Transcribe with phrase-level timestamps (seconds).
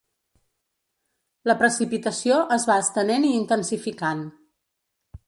[1.51, 4.29] La precipitació es va estenent i intensificant.